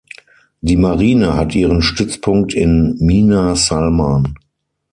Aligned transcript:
Die 0.61 0.77
Marine 0.77 1.35
hat 1.35 1.53
ihren 1.53 1.83
Stützpunkt 1.83 2.55
in 2.55 2.97
Mina 2.99 3.55
Salman. 3.55 4.33